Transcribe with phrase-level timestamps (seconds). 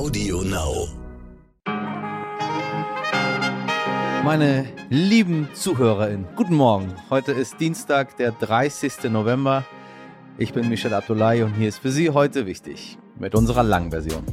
[0.00, 0.88] Audio Now.
[4.24, 6.94] Meine lieben ZuhörerInnen, guten Morgen.
[7.10, 9.10] Heute ist Dienstag, der 30.
[9.10, 9.62] November.
[10.38, 14.24] Ich bin Michel Abdullahi und hier ist für Sie heute wichtig mit unserer langen Version.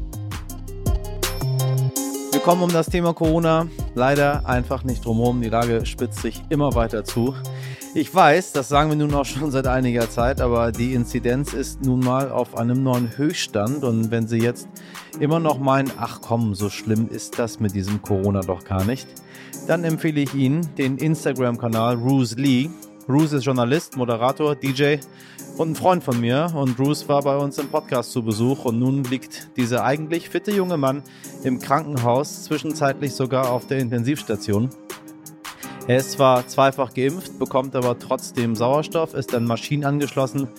[2.32, 5.42] Wir kommen um das Thema Corona leider einfach nicht drumherum.
[5.42, 7.36] Die Lage spitzt sich immer weiter zu.
[7.98, 11.84] Ich weiß, das sagen wir nun auch schon seit einiger Zeit, aber die Inzidenz ist
[11.84, 13.84] nun mal auf einem neuen Höchststand.
[13.84, 14.68] Und wenn Sie jetzt
[15.20, 19.08] immer noch meinen, ach komm, so schlimm ist das mit diesem Corona doch gar nicht,
[19.66, 22.70] dann empfehle ich Ihnen den Instagram-Kanal Ruse Lee.
[23.10, 24.98] Ruse ist Journalist, Moderator, DJ
[25.58, 26.52] und ein Freund von mir.
[26.54, 28.66] Und Bruce war bei uns im Podcast zu Besuch.
[28.66, 31.02] Und nun liegt dieser eigentlich fitte junge Mann
[31.44, 34.70] im Krankenhaus, zwischenzeitlich sogar auf der Intensivstation.
[35.88, 40.50] Er ist zwar zweifach geimpft, bekommt aber trotzdem Sauerstoff, ist an Maschinen angeschlossen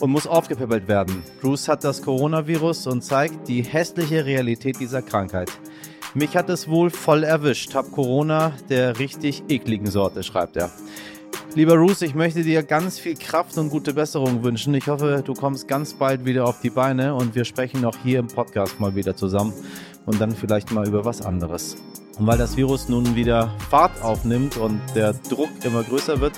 [0.00, 1.22] und muss aufgepäppelt werden.
[1.40, 5.48] Bruce hat das Coronavirus und zeigt die hässliche Realität dieser Krankheit.
[6.14, 10.72] Mich hat es wohl voll erwischt, hab Corona der richtig ekligen Sorte, schreibt er.
[11.54, 14.74] Lieber Bruce, ich möchte dir ganz viel Kraft und gute Besserung wünschen.
[14.74, 18.18] Ich hoffe, du kommst ganz bald wieder auf die Beine und wir sprechen auch hier
[18.18, 19.52] im Podcast mal wieder zusammen
[20.04, 21.76] und dann vielleicht mal über was anderes.
[22.18, 26.34] Und weil das Virus nun wieder Fahrt aufnimmt und der Druck immer größer wird,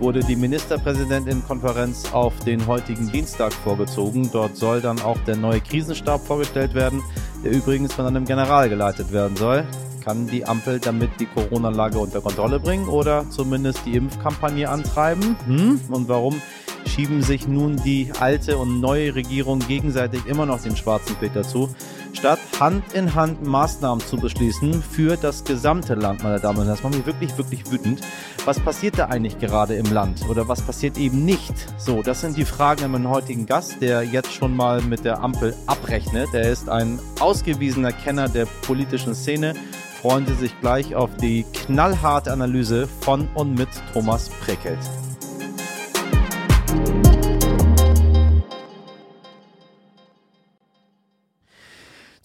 [0.00, 4.30] wurde die Ministerpräsidentin-Konferenz auf den heutigen Dienstag vorgezogen.
[4.32, 7.02] Dort soll dann auch der neue Krisenstab vorgestellt werden,
[7.44, 9.66] der übrigens von einem General geleitet werden soll.
[10.04, 15.36] Kann die Ampel damit die Corona-Lage unter Kontrolle bringen oder zumindest die Impfkampagne antreiben?
[15.46, 15.80] Hm?
[15.90, 16.40] Und warum
[16.86, 21.68] schieben sich nun die alte und neue Regierung gegenseitig immer noch den schwarzen Peter zu?
[22.18, 26.76] statt Hand in Hand Maßnahmen zu beschließen für das gesamte Land, meine Damen und Herren.
[26.76, 28.00] Das macht mich wirklich, wirklich wütend.
[28.44, 31.54] Was passiert da eigentlich gerade im Land oder was passiert eben nicht?
[31.78, 35.22] So, das sind die Fragen an meinen heutigen Gast, der jetzt schon mal mit der
[35.22, 36.28] Ampel abrechnet.
[36.32, 39.54] Er ist ein ausgewiesener Kenner der politischen Szene.
[40.00, 44.78] Freuen Sie sich gleich auf die knallharte Analyse von und mit Thomas Prekelt.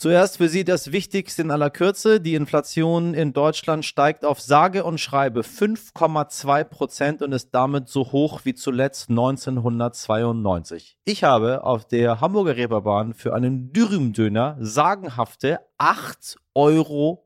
[0.03, 2.19] Zuerst für Sie das Wichtigste in aller Kürze.
[2.19, 8.12] Die Inflation in Deutschland steigt auf sage und schreibe 5,2 Prozent und ist damit so
[8.12, 10.97] hoch wie zuletzt 1992.
[11.06, 17.25] Ich habe auf der Hamburger Reeperbahn für einen Dürümdöner sagenhafte 8,50 Euro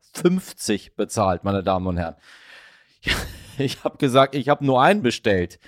[0.95, 2.15] bezahlt, meine Damen und Herren.
[3.57, 5.59] Ich habe gesagt, ich habe nur einen bestellt.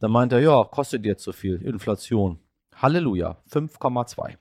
[0.00, 1.62] Dann meinte er, ja, kostet jetzt so viel.
[1.62, 2.40] Inflation.
[2.74, 4.38] Halleluja, 5,2.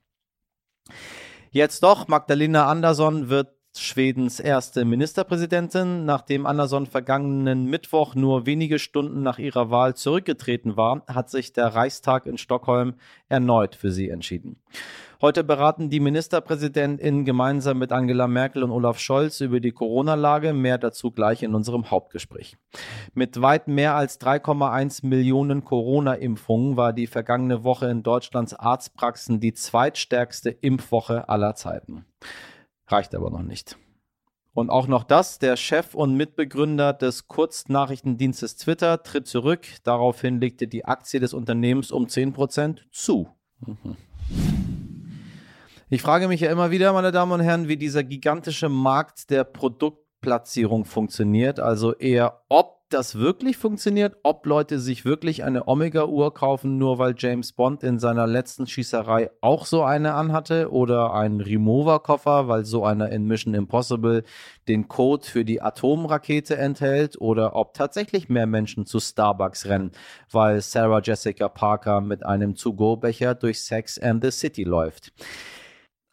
[1.51, 9.23] Jetzt doch, Magdalena Andersson wird Schwedens erste Ministerpräsidentin, nachdem Andersson vergangenen Mittwoch nur wenige Stunden
[9.23, 12.95] nach ihrer Wahl zurückgetreten war, hat sich der Reichstag in Stockholm
[13.29, 14.57] erneut für sie entschieden.
[15.19, 20.53] Heute beraten die Ministerpräsidentinnen gemeinsam mit Angela Merkel und Olaf Scholz über die Corona-Lage.
[20.53, 22.55] Mehr dazu gleich in unserem Hauptgespräch.
[23.15, 29.53] Mit weit mehr als 3,1 Millionen Corona-Impfungen war die vergangene Woche in Deutschlands Arztpraxen die
[29.53, 32.05] zweitstärkste Impfwoche aller Zeiten.
[32.87, 33.77] Reicht aber noch nicht.
[34.53, 39.67] Und auch noch das, der Chef und Mitbegründer des Kurznachrichtendienstes Twitter tritt zurück.
[39.83, 43.29] Daraufhin legte die Aktie des Unternehmens um 10% zu.
[43.59, 43.97] Mhm.
[45.89, 49.43] Ich frage mich ja immer wieder, meine Damen und Herren, wie dieser gigantische Markt der
[49.43, 51.59] Produktplatzierung funktioniert.
[51.59, 57.15] Also eher, ob das wirklich funktioniert, ob Leute sich wirklich eine Omega-Uhr kaufen, nur weil
[57.17, 62.85] James Bond in seiner letzten Schießerei auch so eine anhatte oder einen Remover-Koffer, weil so
[62.85, 64.23] einer in Mission Impossible
[64.67, 69.91] den Code für die Atomrakete enthält oder ob tatsächlich mehr Menschen zu Starbucks rennen,
[70.31, 75.11] weil Sarah Jessica Parker mit einem To-Go-Becher durch Sex and the City läuft.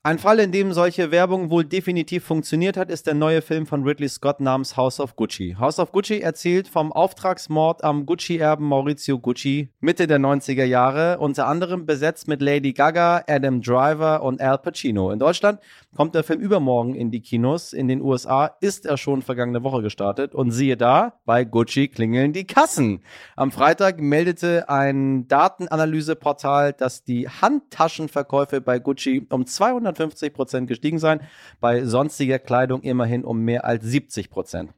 [0.07, 3.85] Ein Fall, in dem solche Werbung wohl definitiv funktioniert hat, ist der neue Film von
[3.85, 5.57] Ridley Scott namens House of Gucci.
[5.59, 11.47] House of Gucci erzählt vom Auftragsmord am Gucci-Erben Maurizio Gucci Mitte der 90er Jahre, unter
[11.47, 15.11] anderem besetzt mit Lady Gaga, Adam Driver und Al Pacino.
[15.11, 15.59] In Deutschland
[15.95, 17.73] kommt der Film übermorgen in die Kinos.
[17.73, 20.35] In den USA ist er schon vergangene Woche gestartet.
[20.35, 23.03] Und siehe da, bei Gucci klingeln die Kassen.
[23.37, 31.21] Am Freitag meldete ein Datenanalyseportal, dass die Handtaschenverkäufe bei Gucci um 250 Prozent gestiegen seien,
[31.61, 34.73] bei sonstiger Kleidung immerhin um mehr als 70 Prozent.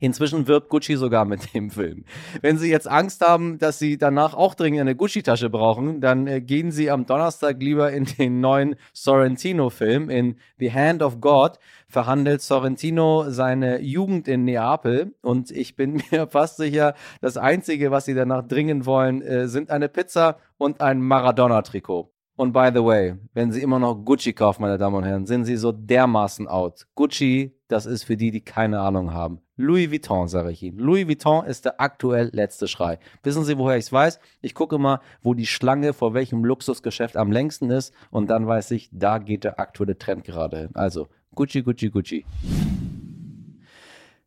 [0.00, 2.04] Inzwischen wirbt Gucci sogar mit dem Film.
[2.40, 6.40] Wenn Sie jetzt Angst haben, dass Sie danach auch dringend eine Gucci-Tasche brauchen, dann äh,
[6.40, 10.10] gehen Sie am Donnerstag lieber in den neuen Sorrentino-Film.
[10.10, 11.58] In The Hand of God
[11.88, 15.14] verhandelt Sorrentino seine Jugend in Neapel.
[15.22, 19.70] Und ich bin mir fast sicher, das Einzige, was Sie danach dringen wollen, äh, sind
[19.70, 22.10] eine Pizza und ein Maradona-Trikot.
[22.36, 25.44] Und by the way, wenn Sie immer noch Gucci kaufen, meine Damen und Herren, sind
[25.44, 26.84] Sie so dermaßen out.
[26.96, 29.40] Gucci, das ist für die, die keine Ahnung haben.
[29.56, 30.78] Louis Vuitton, sage ich Ihnen.
[30.78, 33.00] Louis Vuitton ist der aktuell letzte Schrei.
[33.24, 34.20] Wissen Sie, woher ich es weiß?
[34.42, 38.70] Ich gucke mal, wo die Schlange vor welchem Luxusgeschäft am längsten ist und dann weiß
[38.70, 40.70] ich, da geht der aktuelle Trend gerade hin.
[40.74, 42.24] Also Gucci, Gucci, Gucci.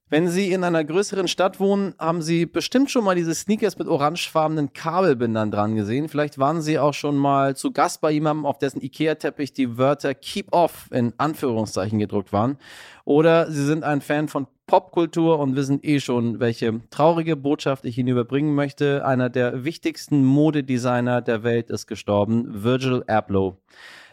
[0.09, 3.89] Wenn Sie in einer größeren Stadt wohnen, haben Sie bestimmt schon mal diese Sneakers mit
[3.89, 6.07] orangefarbenen Kabelbindern dran gesehen.
[6.07, 10.13] Vielleicht waren Sie auch schon mal zu Gast bei jemandem, auf dessen Ikea-Teppich die Wörter
[10.13, 12.57] Keep Off in Anführungszeichen gedruckt waren.
[13.03, 17.97] Oder Sie sind ein Fan von Popkultur und wissen eh schon, welche traurige Botschaft ich
[17.97, 19.05] Ihnen überbringen möchte.
[19.05, 23.57] Einer der wichtigsten Modedesigner der Welt ist gestorben, Virgil Abloh.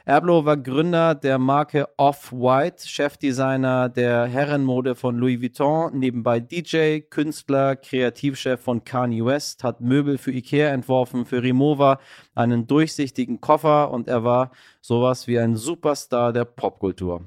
[0.07, 7.75] Erblo war Gründer der Marke Off-White, Chefdesigner der Herrenmode von Louis Vuitton, nebenbei DJ, Künstler,
[7.77, 12.01] Kreativchef von Kanye West, hat Möbel für Ikea entworfen, für Rimowa,
[12.35, 14.51] einen durchsichtigen Koffer und er war
[14.83, 17.23] sowas wie ein Superstar der Popkultur.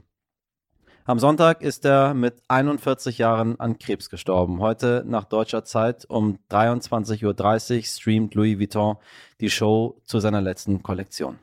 [1.06, 4.60] Am Sonntag ist er mit 41 Jahren an Krebs gestorben.
[4.60, 8.98] Heute nach deutscher Zeit um 23.30 Uhr streamt Louis Vuitton
[9.42, 11.40] die Show zu seiner letzten Kollektion.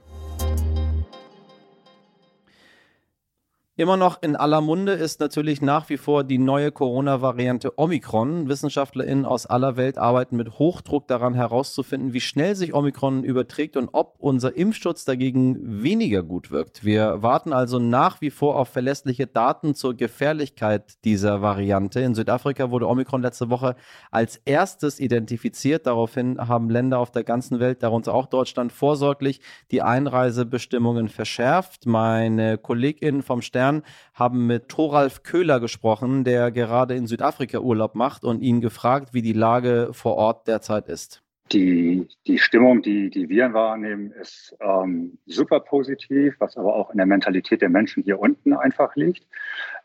[3.77, 8.49] Immer noch in aller Munde ist natürlich nach wie vor die neue Corona-Variante Omikron.
[8.49, 13.89] WissenschaftlerInnen aus aller Welt arbeiten mit Hochdruck daran herauszufinden, wie schnell sich Omikron überträgt und
[13.93, 16.85] ob unser Impfschutz dagegen weniger gut wirkt.
[16.85, 21.99] Wir warten also nach wie vor auf verlässliche Daten zur Gefährlichkeit dieser Variante.
[21.99, 23.75] In Südafrika wurde Omikron letzte Woche
[24.13, 25.89] als erstes identifiziert.
[25.89, 29.41] Daraufhin haben Länder auf der ganzen Welt, darunter auch Deutschland, vorsorglich
[29.73, 31.87] die Einreisebestimmungen verschärft.
[31.87, 33.83] Meine KollegInnen vom Stern Stern
[34.13, 39.23] haben mit Thoralf Köhler gesprochen, der gerade in Südafrika Urlaub macht und ihn gefragt, wie
[39.23, 41.23] die Lage vor Ort derzeit ist.
[41.53, 46.97] Die, die Stimmung, die, die wir wahrnehmen, ist ähm, super positiv, was aber auch in
[46.97, 49.27] der Mentalität der Menschen hier unten einfach liegt.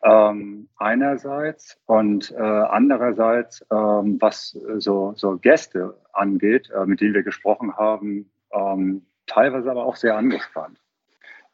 [0.04, 7.24] Ähm, einerseits und äh, andererseits, ähm, was so, so Gäste angeht, äh, mit denen wir
[7.24, 10.80] gesprochen haben, ähm, teilweise aber auch sehr angespannt.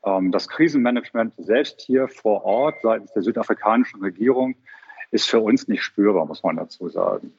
[0.05, 4.55] Ähm, das Krisenmanagement selbst hier vor Ort seitens der südafrikanischen Regierung
[5.11, 7.33] ist für uns nicht spürbar, muss man dazu sagen.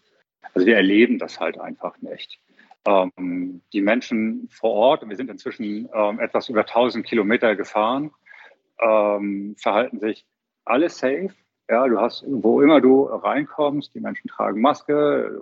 [0.54, 2.40] Also wir erleben das halt einfach nicht.
[2.86, 8.10] Ähm, die Menschen vor Ort, wir sind inzwischen ähm, etwas über 1000 Kilometer gefahren,
[8.78, 10.26] verhalten sich
[10.66, 11.30] alle safe.
[11.66, 15.40] Ja, du hast, wo immer du reinkommst, die Menschen tragen Maske,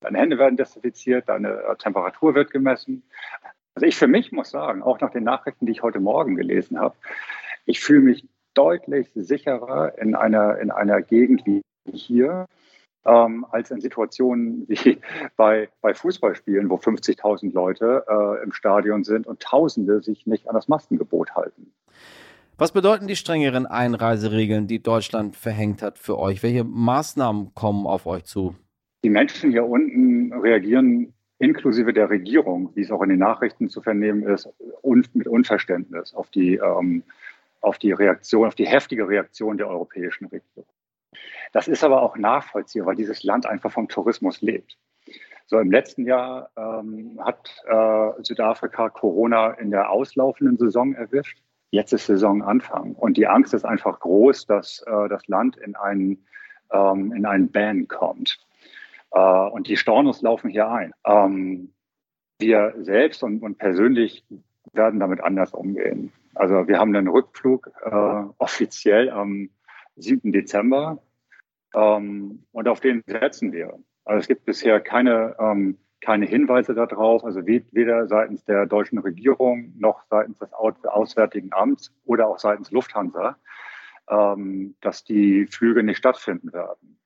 [0.00, 3.02] deine Hände werden desinfiziert, deine Temperatur wird gemessen.
[3.74, 6.78] Also ich für mich muss sagen, auch nach den Nachrichten, die ich heute Morgen gelesen
[6.78, 6.94] habe,
[7.64, 12.46] ich fühle mich deutlich sicherer in einer, in einer Gegend wie hier,
[13.04, 14.98] ähm, als in Situationen wie
[15.36, 20.54] bei, bei Fußballspielen, wo 50.000 Leute äh, im Stadion sind und Tausende sich nicht an
[20.54, 21.72] das Maskengebot halten.
[22.58, 26.42] Was bedeuten die strengeren Einreiseregeln, die Deutschland verhängt hat für euch?
[26.42, 28.54] Welche Maßnahmen kommen auf euch zu?
[29.02, 33.82] Die Menschen hier unten reagieren inklusive der Regierung, wie es auch in den Nachrichten zu
[33.82, 34.48] vernehmen ist,
[34.80, 37.02] und mit Unverständnis auf die, ähm,
[37.60, 40.68] auf die Reaktion, auf die heftige Reaktion der europäischen Regierung.
[41.52, 44.78] Das ist aber auch nachvollziehbar, weil dieses Land einfach vom Tourismus lebt.
[45.46, 51.42] So im letzten Jahr ähm, hat äh, Südafrika Corona in der auslaufenden Saison erwischt.
[51.70, 56.24] Jetzt ist Saisonanfang und die Angst ist einfach groß, dass äh, das Land in einen,
[56.70, 58.38] ähm, in einen Ban kommt.
[59.12, 60.92] Äh, und die Stornos laufen hier ein.
[61.04, 61.72] Ähm,
[62.38, 64.24] wir selbst und, und persönlich
[64.72, 66.12] werden damit anders umgehen.
[66.34, 69.50] Also wir haben einen Rückflug äh, offiziell am
[69.96, 70.32] 7.
[70.32, 71.02] Dezember
[71.74, 73.78] ähm, und auf den setzen wir.
[74.04, 79.72] Also es gibt bisher keine, ähm, keine Hinweise darauf, also weder seitens der deutschen Regierung
[79.78, 83.36] noch seitens des Auswärtigen Amts oder auch seitens Lufthansa,
[84.08, 86.98] ähm, dass die Flüge nicht stattfinden werden.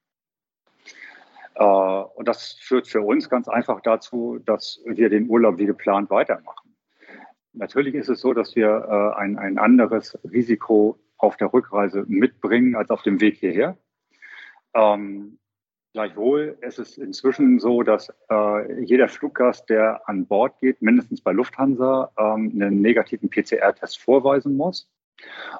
[1.57, 6.11] Äh, und das führt für uns ganz einfach dazu, dass wir den Urlaub wie geplant
[6.11, 6.77] weitermachen.
[7.55, 12.77] Natürlich ist es so, dass wir äh, ein, ein anderes Risiko auf der Rückreise mitbringen
[12.77, 13.79] als auf dem Weg hierher.
[14.75, 15.39] Ähm,
[15.95, 21.33] gleichwohl ist es inzwischen so, dass äh, jeder Fluggast, der an Bord geht, mindestens bei
[21.33, 24.91] Lufthansa, ähm, einen negativen PCR-Test vorweisen muss.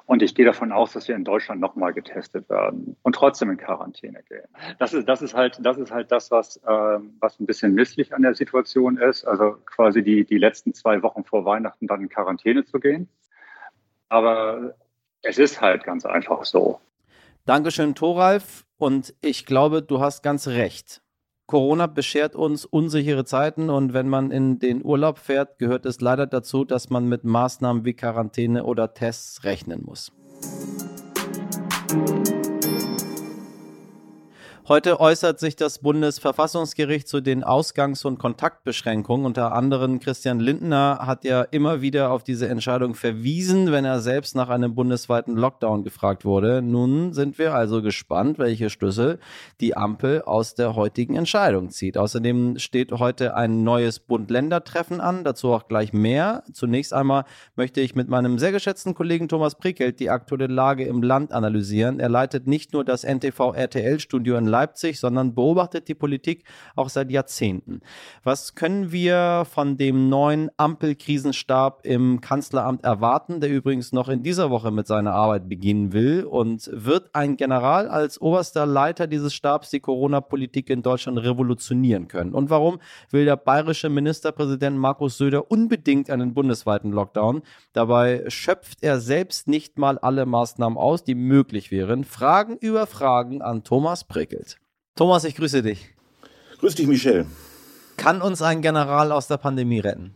[0.05, 3.57] Und ich gehe davon aus, dass wir in Deutschland nochmal getestet werden und trotzdem in
[3.57, 4.47] Quarantäne gehen.
[4.79, 8.13] Das ist, das ist halt, das ist halt das, was, äh, was ein bisschen misslich
[8.13, 9.25] an der Situation ist.
[9.25, 13.09] Also quasi die, die letzten zwei Wochen vor Weihnachten dann in Quarantäne zu gehen.
[14.09, 14.75] Aber
[15.21, 16.79] es ist halt ganz einfach so.
[17.45, 18.65] Dankeschön, Thoralf.
[18.77, 21.01] Und ich glaube, du hast ganz recht.
[21.47, 26.27] Corona beschert uns unsichere Zeiten und wenn man in den Urlaub fährt, gehört es leider
[26.27, 30.11] dazu, dass man mit Maßnahmen wie Quarantäne oder Tests rechnen muss.
[34.69, 39.25] Heute äußert sich das Bundesverfassungsgericht zu den Ausgangs- und Kontaktbeschränkungen.
[39.25, 44.35] Unter anderem Christian Lindner hat ja immer wieder auf diese Entscheidung verwiesen, wenn er selbst
[44.35, 46.61] nach einem bundesweiten Lockdown gefragt wurde.
[46.61, 49.19] Nun sind wir also gespannt, welche Schlüssel
[49.61, 51.97] die Ampel aus der heutigen Entscheidung zieht.
[51.97, 56.43] Außerdem steht heute ein neues Bund-Länder-Treffen an, dazu auch gleich mehr.
[56.51, 57.23] Zunächst einmal
[57.55, 62.01] möchte ich mit meinem sehr geschätzten Kollegen Thomas Prickelt die aktuelle Lage im Land analysieren.
[62.01, 64.56] Er leitet nicht nur das NTV-RTL-Studio in Leipzig,
[64.93, 66.43] sondern beobachtet die Politik
[66.75, 67.81] auch seit Jahrzehnten.
[68.23, 74.49] Was können wir von dem neuen Ampelkrisenstab im Kanzleramt erwarten, der übrigens noch in dieser
[74.49, 76.23] Woche mit seiner Arbeit beginnen will?
[76.23, 82.33] Und wird ein General als oberster Leiter dieses Stabs die Corona-Politik in Deutschland revolutionieren können?
[82.33, 82.79] Und warum
[83.11, 87.41] will der bayerische Ministerpräsident Markus Söder unbedingt einen bundesweiten Lockdown?
[87.73, 92.03] Dabei schöpft er selbst nicht mal alle Maßnahmen aus, die möglich wären.
[92.03, 94.46] Fragen über Fragen an Thomas Prickelt.
[94.97, 95.93] Thomas, ich grüße dich.
[96.59, 97.27] Grüß dich, Michel.
[97.97, 100.15] Kann uns ein General aus der Pandemie retten?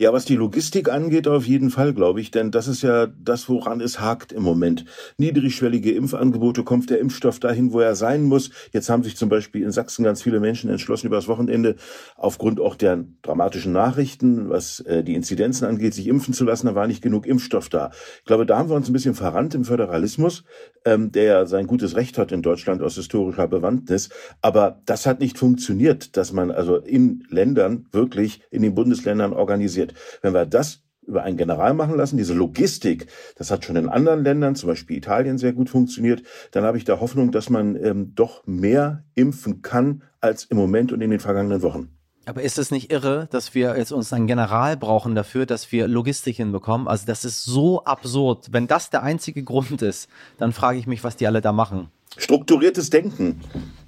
[0.00, 3.50] Ja, was die Logistik angeht, auf jeden Fall, glaube ich, denn das ist ja das,
[3.50, 4.86] woran es hakt im Moment.
[5.18, 8.48] Niedrigschwellige Impfangebote, kommt der Impfstoff dahin, wo er sein muss.
[8.72, 11.76] Jetzt haben sich zum Beispiel in Sachsen ganz viele Menschen entschlossen, übers Wochenende
[12.16, 16.68] aufgrund auch der dramatischen Nachrichten, was äh, die Inzidenzen angeht, sich impfen zu lassen.
[16.68, 17.90] Da war nicht genug Impfstoff da.
[18.20, 20.44] Ich glaube, da haben wir uns ein bisschen verrannt im Föderalismus,
[20.86, 24.08] ähm, der ja sein gutes Recht hat in Deutschland aus historischer Bewandtnis.
[24.40, 29.89] Aber das hat nicht funktioniert, dass man also in Ländern wirklich in den Bundesländern organisiert.
[30.22, 33.06] Wenn wir das über einen General machen lassen, diese Logistik,
[33.36, 36.84] das hat schon in anderen Ländern, zum Beispiel Italien, sehr gut funktioniert, dann habe ich
[36.84, 41.20] da Hoffnung, dass man ähm, doch mehr impfen kann als im Moment und in den
[41.20, 41.88] vergangenen Wochen.
[42.26, 45.88] Aber ist es nicht irre, dass wir jetzt uns einen General brauchen dafür, dass wir
[45.88, 46.86] Logistik hinbekommen?
[46.86, 48.48] Also das ist so absurd.
[48.52, 51.90] Wenn das der einzige Grund ist, dann frage ich mich, was die alle da machen.
[52.16, 53.40] Strukturiertes Denken.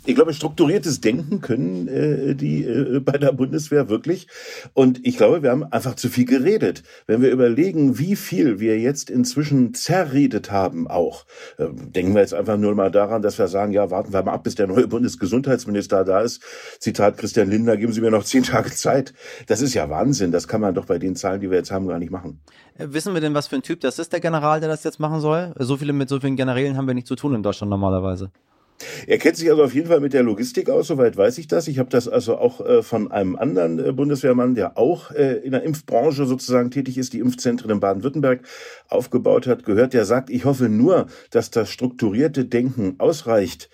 [0.04, 4.26] Ich glaube, strukturiertes Denken können äh, die äh, bei der Bundeswehr wirklich.
[4.74, 6.82] Und ich glaube, wir haben einfach zu viel geredet.
[7.06, 11.24] Wenn wir überlegen, wie viel wir jetzt inzwischen zerredet haben, auch
[11.58, 14.32] äh, denken wir jetzt einfach nur mal daran, dass wir sagen, ja, warten wir mal
[14.32, 16.42] ab, bis der neue Bundesgesundheitsminister da ist.
[16.80, 19.14] Zitat Christian Lindner, geben Sie mir noch zehn Tage Zeit.
[19.46, 20.32] Das ist ja Wahnsinn.
[20.32, 22.40] Das kann man doch bei den Zahlen, die wir jetzt haben, gar nicht machen.
[22.76, 24.98] Äh, wissen wir denn, was für ein Typ das ist, der General, der das jetzt
[24.98, 25.54] machen soll?
[25.60, 28.32] So viele mit so vielen Generälen haben wir nicht zu tun in Deutschland normalerweise.
[29.06, 31.68] Er kennt sich also auf jeden Fall mit der Logistik aus, soweit weiß ich das.
[31.68, 35.52] Ich habe das also auch äh, von einem anderen äh, Bundeswehrmann, der auch äh, in
[35.52, 38.42] der Impfbranche sozusagen tätig ist, die Impfzentren in Baden-Württemberg
[38.88, 39.92] aufgebaut hat, gehört.
[39.92, 43.68] Der sagt, ich hoffe nur, dass das strukturierte Denken ausreicht,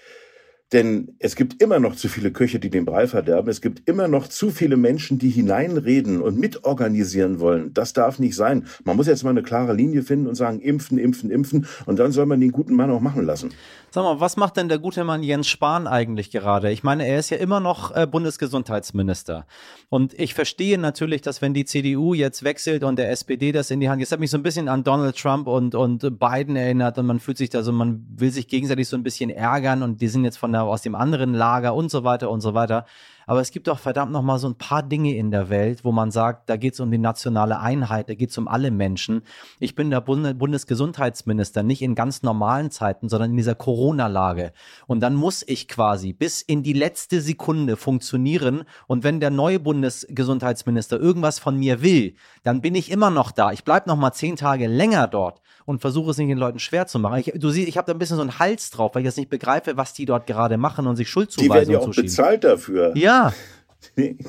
[0.73, 3.49] denn es gibt immer noch zu viele Köche, die den Brei verderben.
[3.49, 7.73] Es gibt immer noch zu viele Menschen, die hineinreden und mitorganisieren wollen.
[7.73, 8.67] Das darf nicht sein.
[8.85, 11.67] Man muss jetzt mal eine klare Linie finden und sagen, impfen, impfen, impfen.
[11.87, 13.51] Und dann soll man den guten Mann auch machen lassen.
[13.91, 16.71] Sag mal, was macht denn der gute Mann Jens Spahn eigentlich gerade?
[16.71, 19.47] Ich meine, er ist ja immer noch äh, Bundesgesundheitsminister.
[19.89, 23.81] Und ich verstehe natürlich, dass wenn die CDU jetzt wechselt und der SPD das in
[23.81, 26.99] die Hand, jetzt hat mich so ein bisschen an Donald Trump und, und Biden erinnert
[26.99, 30.03] und man fühlt sich da so, man will sich gegenseitig so ein bisschen ärgern und
[30.03, 32.85] die sind jetzt von der, aus dem anderen Lager und so weiter und so weiter.
[33.29, 35.93] Aber es gibt doch verdammt noch mal so ein paar Dinge in der Welt, wo
[35.93, 39.21] man sagt, da geht es um die nationale Einheit, da geht es um alle Menschen.
[39.61, 44.53] Ich bin der Bund Bundesgesundheitsminister, nicht in ganz normalen Zeiten, sondern in dieser Corona-Lage.
[44.87, 48.65] Und dann muss ich quasi bis in die letzte Sekunde funktionieren.
[48.87, 53.53] Und wenn der neue Bundesgesundheitsminister irgendwas von mir will, dann bin ich immer noch da.
[53.53, 56.87] Ich bleibe noch mal zehn Tage länger dort und versuche es nicht den Leuten schwer
[56.87, 57.19] zu machen.
[57.19, 59.19] Ich, du siehst, ich habe da ein bisschen so einen Hals drauf, weil ich das
[59.19, 62.45] nicht begreife, was die dort gerade machen und sich Schuldzuweisungen Die werden ja auch bezahlt
[62.45, 62.97] dafür.
[62.97, 63.33] Ja.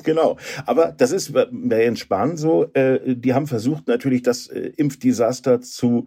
[0.04, 0.36] Genau.
[0.64, 2.72] Aber das ist bei Jens Spahn so.
[2.72, 6.06] Äh, die haben versucht, natürlich das äh, Impfdesaster zu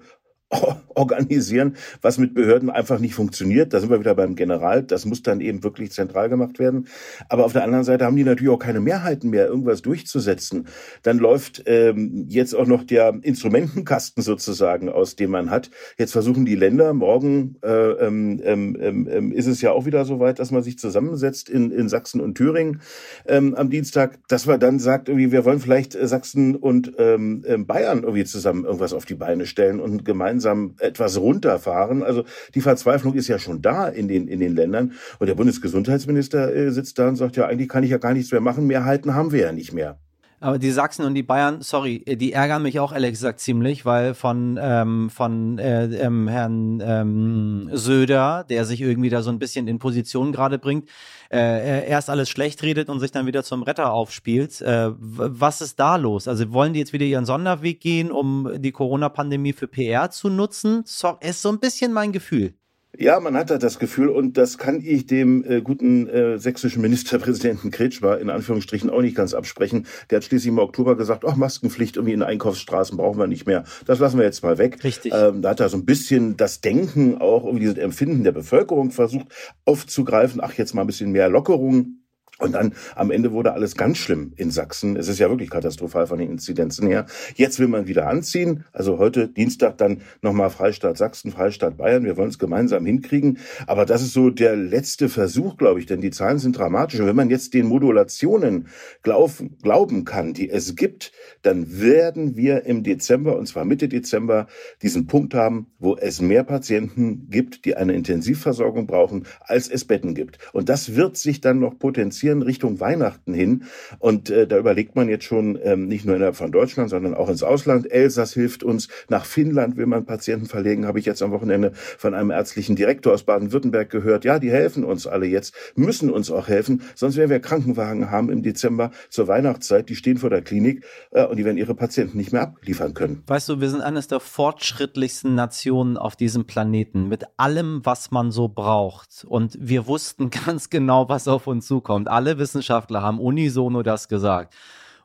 [0.96, 3.74] organisieren, was mit Behörden einfach nicht funktioniert.
[3.74, 4.84] Da sind wir wieder beim General.
[4.84, 6.88] Das muss dann eben wirklich zentral gemacht werden.
[7.30, 10.68] Aber auf der anderen Seite haben die natürlich auch keine Mehrheiten mehr, irgendwas durchzusetzen.
[11.02, 15.70] Dann läuft ähm, jetzt auch noch der Instrumentenkasten sozusagen aus, dem man hat.
[15.98, 20.06] Jetzt versuchen die Länder, morgen äh, ähm, ähm, ähm, ähm ist es ja auch wieder
[20.06, 22.82] so weit, dass man sich zusammensetzt in, in Sachsen und Thüringen
[23.26, 27.66] ähm, am Dienstag, dass man dann sagt, irgendwie, wir wollen vielleicht Sachsen und ähm, ähm
[27.66, 32.04] Bayern irgendwie zusammen irgendwas auf die Beine stellen und gemeinsam langsam etwas runterfahren.
[32.04, 32.24] Also
[32.54, 34.94] die Verzweiflung ist ja schon da in den, in den Ländern.
[35.20, 38.32] Und der Bundesgesundheitsminister äh, sitzt da und sagt, ja, eigentlich kann ich ja gar nichts
[38.32, 38.68] mehr machen.
[38.68, 40.00] Mehrheiten haben wir ja nicht mehr.
[40.44, 44.14] Aber die Sachsen und die Bayern, sorry, die ärgern mich auch ehrlich gesagt ziemlich, weil
[44.14, 49.70] von, ähm, von äh, ähm, Herrn ähm, Söder, der sich irgendwie da so ein bisschen
[49.70, 50.90] in Position gerade bringt,
[51.32, 54.60] äh, erst alles schlecht redet und sich dann wieder zum Retter aufspielt.
[54.60, 56.28] Äh, was ist da los?
[56.28, 60.84] Also wollen die jetzt wieder ihren Sonderweg gehen, um die Corona-Pandemie für PR zu nutzen?
[60.86, 62.54] So, ist so ein bisschen mein Gefühl.
[62.96, 66.84] Ja, man hat da das Gefühl, und das kann ich dem äh, guten äh, sächsischen
[66.84, 69.88] Ministerpräsidenten Kretschmer in Anführungsstrichen auch nicht ganz absprechen.
[70.12, 73.64] Der hat schließlich im Oktober gesagt, ach, Maskenpflicht irgendwie in Einkaufsstraßen brauchen wir nicht mehr.
[73.88, 74.84] Das lassen wir jetzt mal weg.
[74.84, 75.12] Richtig.
[75.12, 78.92] Ähm, da hat er so ein bisschen das Denken, auch irgendwie dieses Empfinden der Bevölkerung
[78.92, 79.26] versucht
[79.66, 80.40] aufzugreifen.
[80.44, 82.03] Ach, jetzt mal ein bisschen mehr Lockerung.
[82.40, 84.98] Und dann am Ende wurde alles ganz schlimm in Sachsen.
[84.98, 87.06] Es ist ja wirklich katastrophal von den Inzidenzen her.
[87.36, 88.66] Jetzt will man wieder anziehen.
[88.74, 92.04] Also heute Dienstag dann nochmal Freistaat Sachsen, Freistaat Bayern.
[92.06, 93.38] Wir wollen es gemeinsam hinkriegen.
[93.68, 97.00] Aber das ist so der letzte Versuch, glaube ich, denn die Zahlen sind dramatisch.
[97.00, 98.68] Und wenn man jetzt den Modulationen
[99.04, 101.12] glauben, glauben kann, die es gibt,
[101.44, 104.48] dann werden wir im Dezember, und zwar Mitte Dezember,
[104.82, 110.16] diesen Punkt haben, wo es mehr Patienten gibt, die eine Intensivversorgung brauchen, als es Betten
[110.16, 110.40] gibt.
[110.52, 113.64] Und das wird sich dann noch potenzieren orientieren Richtung Weihnachten hin.
[114.00, 117.30] Und äh, da überlegt man jetzt schon ähm, nicht nur innerhalb von Deutschland, sondern auch
[117.30, 117.92] ins Ausland.
[117.92, 118.88] Elsass hilft uns.
[119.10, 120.88] Nach Finnland will man Patienten verlegen.
[120.88, 124.24] Habe ich jetzt am Wochenende von einem ärztlichen Direktor aus Baden-Württemberg gehört.
[124.24, 126.82] Ja, die helfen uns alle jetzt, müssen uns auch helfen.
[126.96, 129.90] Sonst werden wir Krankenwagen haben im Dezember zur Weihnachtszeit.
[129.90, 133.24] Die stehen vor der Klinik äh, und die werden ihre Patienten nicht mehr abliefern können.
[133.28, 138.32] Weißt du, wir sind eines der fortschrittlichsten Nationen auf diesem Planeten mit allem, was man
[138.32, 139.26] so braucht.
[139.28, 142.08] Und wir wussten ganz genau, was auf uns zukommt.
[142.14, 144.54] Alle Wissenschaftler haben unisono das gesagt.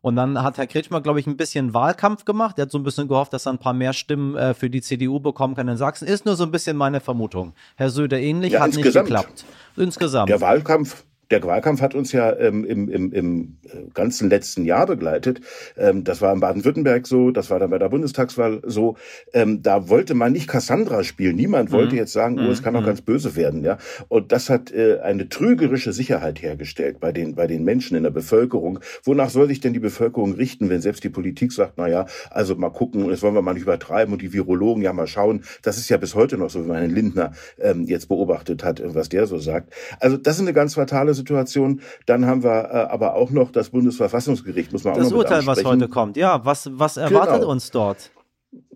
[0.00, 2.58] Und dann hat Herr Kretschmer, glaube ich, ein bisschen Wahlkampf gemacht.
[2.58, 4.80] Er hat so ein bisschen gehofft, dass er ein paar mehr Stimmen äh, für die
[4.80, 6.06] CDU bekommen kann in Sachsen.
[6.06, 7.52] Ist nur so ein bisschen meine Vermutung.
[7.76, 9.44] Herr Söder ähnlich, ja, hat nicht geklappt.
[9.76, 10.28] Insgesamt.
[10.28, 14.86] Der Wahlkampf, der Wahlkampf hat uns ja ähm, im, im, im äh, ganzen letzten Jahr
[14.86, 15.40] begleitet.
[15.76, 18.96] Ähm, das war in Baden-Württemberg so, das war dann bei der Bundestagswahl so.
[19.34, 21.36] Ähm, da wollte man nicht Cassandra spielen.
[21.36, 21.98] Niemand wollte mhm.
[21.98, 22.86] jetzt sagen, oh, es kann auch mhm.
[22.86, 23.62] ganz böse werden.
[23.64, 28.04] Ja, Und das hat äh, eine trügerische Sicherheit hergestellt bei den, bei den Menschen in
[28.04, 28.80] der Bevölkerung.
[29.04, 32.54] Wonach soll sich denn die Bevölkerung richten, wenn selbst die Politik sagt, na ja, also
[32.56, 35.44] mal gucken, das wollen wir mal nicht übertreiben und die Virologen ja mal schauen.
[35.62, 38.82] Das ist ja bis heute noch so, wie man einen Lindner ähm, jetzt beobachtet hat,
[38.82, 39.74] was der so sagt.
[40.00, 41.80] Also das ist eine ganz fatale Situation.
[42.06, 45.46] Dann haben wir äh, aber auch noch das Bundesverfassungsgericht, muss man das auch noch Urteil,
[45.46, 46.16] was heute kommt.
[46.16, 47.50] Ja, was, was erwartet genau.
[47.50, 48.10] uns dort?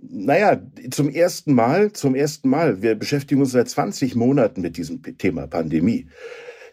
[0.01, 5.03] Naja, zum ersten Mal, zum ersten Mal, wir beschäftigen uns seit 20 Monaten mit diesem
[5.17, 6.09] Thema Pandemie.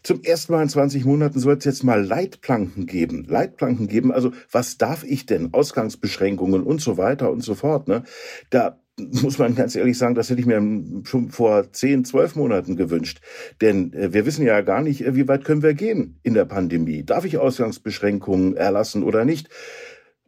[0.04, 3.26] Zum ersten Mal in 20 Monaten soll es jetzt mal Leitplanken geben.
[3.28, 5.54] Leitplanken geben, also was darf ich denn?
[5.54, 7.88] Ausgangsbeschränkungen und so weiter und so fort.
[7.88, 8.04] Ne?
[8.50, 8.80] Da
[9.22, 10.62] muss man ganz ehrlich sagen, das hätte ich mir
[11.04, 13.22] schon vor zehn, zwölf Monaten gewünscht.
[13.62, 16.46] Denn äh, wir wissen ja gar nicht, äh, wie weit können wir gehen in der
[16.46, 17.04] Pandemie.
[17.04, 19.50] Darf ich Ausgangsbeschränkungen erlassen oder nicht?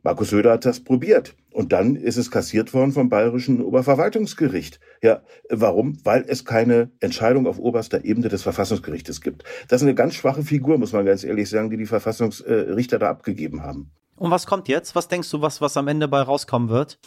[0.03, 1.35] Markus Söder hat das probiert.
[1.51, 4.79] Und dann ist es kassiert worden vom Bayerischen Oberverwaltungsgericht.
[5.03, 5.97] Ja, warum?
[6.03, 9.43] Weil es keine Entscheidung auf oberster Ebene des Verfassungsgerichtes gibt.
[9.67, 13.09] Das ist eine ganz schwache Figur, muss man ganz ehrlich sagen, die die Verfassungsrichter da
[13.09, 13.91] abgegeben haben.
[14.15, 14.95] Und was kommt jetzt?
[14.95, 16.99] Was denkst du, was, was am Ende bei rauskommen wird?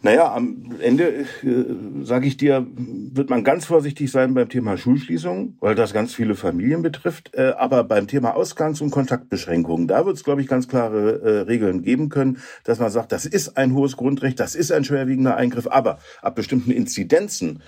[0.00, 1.26] Naja, am Ende, äh,
[2.02, 6.36] sage ich dir, wird man ganz vorsichtig sein beim Thema Schulschließung, weil das ganz viele
[6.36, 7.34] Familien betrifft.
[7.34, 11.40] Äh, aber beim Thema Ausgangs- und Kontaktbeschränkungen, da wird es, glaube ich, ganz klare äh,
[11.40, 15.36] Regeln geben können, dass man sagt, das ist ein hohes Grundrecht, das ist ein schwerwiegender
[15.36, 17.60] Eingriff, aber ab bestimmten Inzidenzen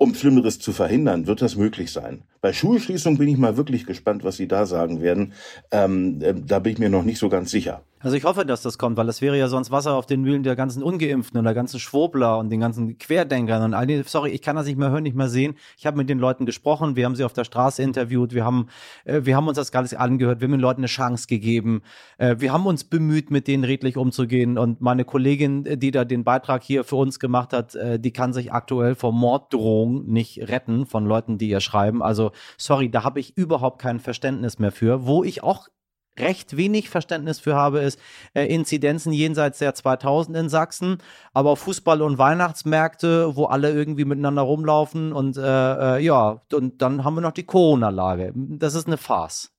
[0.00, 2.22] um Schlimmeres zu verhindern, wird das möglich sein.
[2.40, 5.32] Bei Schulschließung bin ich mal wirklich gespannt, was Sie da sagen werden.
[5.72, 7.82] Ähm, äh, da bin ich mir noch nicht so ganz sicher.
[8.00, 10.44] Also ich hoffe, dass das kommt, weil das wäre ja sonst Wasser auf den Mühlen
[10.44, 14.02] der ganzen Ungeimpften und der ganzen Schwurbler und den ganzen Querdenkern und all die.
[14.04, 15.54] Sorry, ich kann das nicht mehr hören, nicht mehr sehen.
[15.76, 18.68] Ich habe mit den Leuten gesprochen, wir haben sie auf der Straße interviewt, wir haben,
[19.04, 21.82] äh, wir haben uns das alles angehört, wir haben den Leuten eine Chance gegeben,
[22.18, 26.24] äh, wir haben uns bemüht, mit denen redlich umzugehen und meine Kollegin, die da den
[26.24, 30.86] Beitrag hier für uns gemacht hat, äh, die kann sich aktuell vor Morddrohung nicht retten
[30.86, 32.02] von Leuten, die ihr schreiben.
[32.02, 35.06] Also sorry, da habe ich überhaupt kein Verständnis mehr für.
[35.06, 35.68] Wo ich auch
[36.18, 37.98] recht wenig Verständnis für habe, ist
[38.34, 40.98] äh, Inzidenzen jenseits der 2000 in Sachsen,
[41.32, 47.04] aber Fußball- und Weihnachtsmärkte, wo alle irgendwie miteinander rumlaufen und äh, äh, ja, und dann
[47.04, 48.32] haben wir noch die Corona-Lage.
[48.34, 49.52] Das ist eine Farce.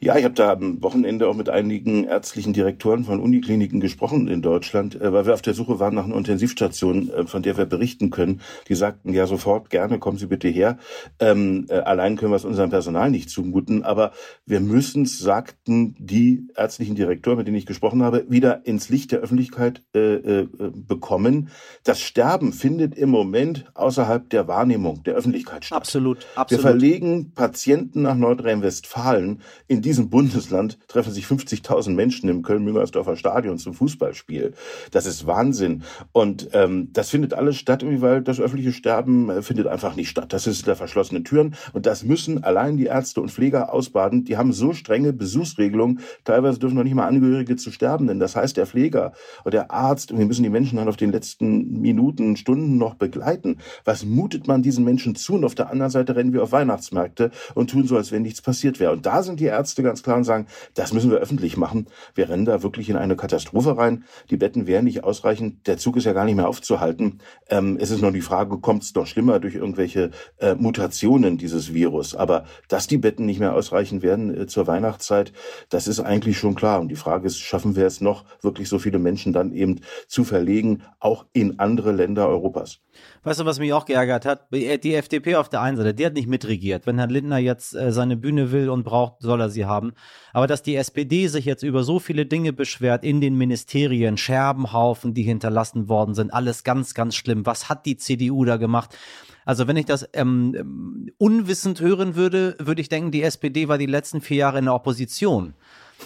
[0.00, 4.42] Ja, ich habe da am Wochenende auch mit einigen ärztlichen Direktoren von Unikliniken gesprochen in
[4.42, 7.66] Deutschland, äh, weil wir auf der Suche waren nach einer Intensivstation, äh, von der wir
[7.66, 8.40] berichten können.
[8.68, 10.78] Die sagten ja sofort, gerne, kommen Sie bitte her.
[11.18, 14.12] Ähm, äh, allein können wir es unserem Personal nicht zumuten, aber
[14.46, 19.12] wir müssen es, sagten die ärztlichen Direktoren, mit denen ich gesprochen habe, wieder ins Licht
[19.12, 21.48] der Öffentlichkeit äh, äh, bekommen.
[21.84, 25.76] Das Sterben findet im Moment außerhalb der Wahrnehmung der Öffentlichkeit statt.
[25.76, 26.50] Absolut, absolut.
[26.50, 33.58] Wir verlegen Patienten nach Nordrhein-Westfalen, in diesem Bundesland treffen sich 50.000 Menschen im Köln-Müngersdorfer Stadion
[33.58, 34.52] zum Fußballspiel.
[34.90, 35.82] Das ist Wahnsinn.
[36.12, 40.32] Und ähm, das findet alles statt, weil das öffentliche Sterben äh, findet einfach nicht statt.
[40.32, 41.54] Das ist hinter verschlossenen Türen.
[41.72, 44.24] Und das müssen allein die Ärzte und Pfleger ausbaden.
[44.24, 46.00] Die haben so strenge Besuchsregelungen.
[46.24, 48.06] Teilweise dürfen noch nicht mal Angehörige zu sterben.
[48.06, 49.12] Denn das heißt, der Pfleger
[49.44, 53.58] oder der Arzt, wir müssen die Menschen dann auf den letzten Minuten, Stunden noch begleiten.
[53.84, 55.34] Was mutet man diesen Menschen zu?
[55.34, 58.42] Und auf der anderen Seite rennen wir auf Weihnachtsmärkte und tun so, als wenn nichts
[58.42, 58.92] passiert wäre.
[58.92, 61.86] Und da sind die Ärzte ganz klar und sagen, das müssen wir öffentlich machen.
[62.14, 64.04] Wir rennen da wirklich in eine Katastrophe rein.
[64.30, 65.66] Die Betten wären nicht ausreichend.
[65.66, 67.20] Der Zug ist ja gar nicht mehr aufzuhalten.
[67.48, 71.74] Ähm, es ist nur die Frage, kommt es noch schlimmer durch irgendwelche äh, Mutationen dieses
[71.74, 72.14] Virus?
[72.14, 75.32] Aber dass die Betten nicht mehr ausreichen werden äh, zur Weihnachtszeit,
[75.68, 76.80] das ist eigentlich schon klar.
[76.80, 80.24] Und die Frage ist, schaffen wir es noch, wirklich so viele Menschen dann eben zu
[80.24, 82.83] verlegen, auch in andere Länder Europas?
[83.22, 84.46] Weißt du, was mich auch geärgert hat?
[84.52, 86.86] Die FDP auf der einen Seite, die hat nicht mitregiert.
[86.86, 89.92] Wenn Herr Lindner jetzt äh, seine Bühne will und braucht, soll er sie haben.
[90.32, 95.14] Aber dass die SPD sich jetzt über so viele Dinge beschwert in den Ministerien, Scherbenhaufen,
[95.14, 97.46] die hinterlassen worden sind, alles ganz, ganz schlimm.
[97.46, 98.96] Was hat die CDU da gemacht?
[99.44, 103.78] Also wenn ich das ähm, ähm, unwissend hören würde, würde ich denken, die SPD war
[103.78, 105.54] die letzten vier Jahre in der Opposition.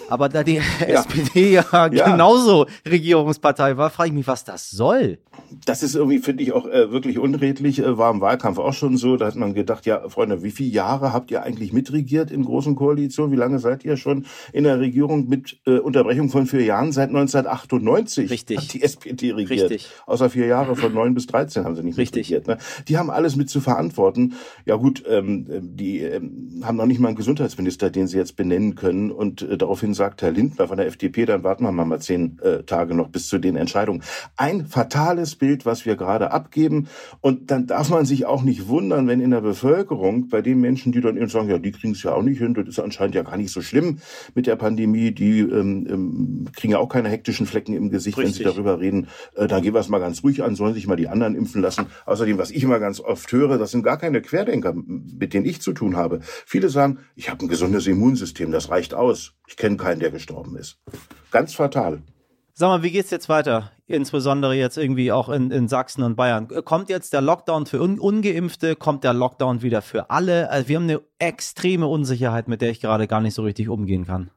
[0.08, 0.62] Aber da die ja.
[0.86, 5.18] SPD ja, ja, genauso Regierungspartei war, frage ich mich, was das soll.
[5.64, 7.78] Das ist irgendwie, finde ich, auch äh, wirklich unredlich.
[7.78, 9.16] Äh, war im Wahlkampf auch schon so.
[9.16, 12.74] Da hat man gedacht, ja, Freunde, wie viele Jahre habt ihr eigentlich mitregiert in großen
[12.74, 13.32] Koalitionen?
[13.32, 16.92] Wie lange seid ihr schon in der Regierung mit äh, Unterbrechung von vier Jahren?
[16.92, 18.58] Seit 1998 Richtig.
[18.58, 19.70] hat die SPD regiert.
[19.70, 19.88] Richtig.
[20.06, 22.26] Außer vier Jahre von neun bis 13 haben sie nicht Richtig.
[22.26, 22.46] regiert.
[22.46, 22.58] Ne?
[22.88, 24.34] Die haben alles mit zu verantworten.
[24.66, 28.74] Ja gut, ähm, die ähm, haben noch nicht mal einen Gesundheitsminister, den sie jetzt benennen
[28.74, 29.10] können.
[29.10, 29.56] Und äh,
[29.88, 33.08] daraufhin sagt Herr Lindner von der FDP, dann warten wir mal, zehn äh, Tage noch
[33.08, 34.02] bis zu den Entscheidungen.
[34.36, 36.88] Ein fatales Bild, was wir gerade abgeben.
[37.20, 40.92] Und dann darf man sich auch nicht wundern, wenn in der Bevölkerung bei den Menschen,
[40.92, 43.14] die dann eben sagen, ja, die kriegen es ja auch nicht hin, das ist anscheinend
[43.14, 43.98] ja gar nicht so schlimm
[44.34, 48.38] mit der Pandemie, die ähm, ähm, kriegen ja auch keine hektischen Flecken im Gesicht, Richtig.
[48.38, 49.08] wenn sie darüber reden.
[49.34, 51.62] Äh, dann gehen wir es mal ganz ruhig an, sollen sich mal die anderen impfen
[51.62, 51.86] lassen.
[52.06, 55.60] Außerdem, was ich immer ganz oft höre, das sind gar keine Querdenker, mit denen ich
[55.60, 56.20] zu tun habe.
[56.22, 59.37] Viele sagen, ich habe ein gesundes Immunsystem, das reicht aus.
[59.48, 60.78] Ich kenne keinen, der gestorben ist.
[61.30, 62.02] Ganz fatal.
[62.52, 63.72] Sag mal, wie geht's jetzt weiter?
[63.86, 66.48] Insbesondere jetzt irgendwie auch in, in Sachsen und Bayern.
[66.64, 68.76] Kommt jetzt der Lockdown für Un Ungeimpfte?
[68.76, 70.50] Kommt der Lockdown wieder für alle?
[70.50, 74.06] Also wir haben eine extreme Unsicherheit, mit der ich gerade gar nicht so richtig umgehen
[74.06, 74.30] kann.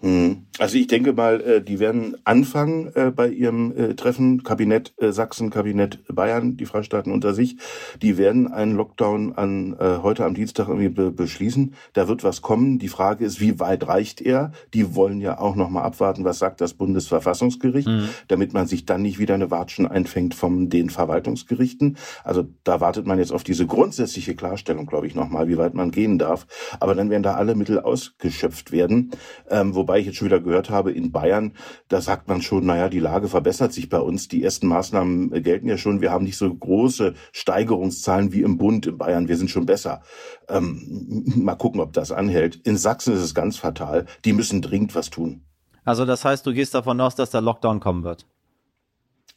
[0.00, 0.46] Hm.
[0.58, 5.50] Also ich denke mal, äh, die werden anfangen äh, bei ihrem äh, Treffen, Kabinett Sachsen,
[5.50, 7.56] Kabinett Bayern, die Freistaaten unter sich.
[8.02, 11.74] Die werden einen Lockdown an heute am Dienstag irgendwie beschließen.
[11.92, 12.78] Da wird was kommen.
[12.78, 14.52] Die Frage ist, wie weit reicht er?
[14.74, 18.08] Die wollen ja auch noch mal abwarten, was sagt das Bundesverfassungsgericht, mhm.
[18.28, 21.96] damit man sich dann nicht wieder eine Watschen einfängt von den Verwaltungsgerichten.
[22.24, 25.74] Also da wartet man jetzt auf diese grundsätzliche Klarstellung, glaube ich, noch mal, wie weit
[25.74, 26.46] man gehen darf.
[26.80, 29.10] Aber dann werden da alle Mittel ausgeschöpft werden,
[29.50, 31.52] ähm, wobei ich jetzt schon wieder gehört habe, in Bayern,
[31.88, 34.28] da sagt man schon, naja, die Lage verbessert sich bei uns.
[34.28, 36.02] Die ersten Maßnahmen äh, gelten ja schon.
[36.02, 39.28] Wir haben nicht so große Steigerungszahlen wie im Bund in Bayern.
[39.28, 40.02] Wir sind schon besser.
[40.50, 42.56] Ähm, mal gucken, ob das anhält.
[42.66, 44.04] In Sachsen ist es ganz fatal.
[44.26, 45.40] Die müssen dringend was tun.
[45.86, 48.26] Also das heißt, du gehst davon aus, dass der Lockdown kommen wird?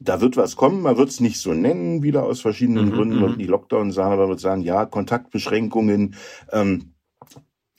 [0.04, 3.24] da wird was kommen, man wird es nicht so nennen, wieder aus verschiedenen mhm, Gründen,
[3.24, 3.38] und mhm.
[3.38, 6.16] die Lockdown sagen, aber man wird sagen, ja, Kontaktbeschränkungen,
[6.52, 6.94] ähm,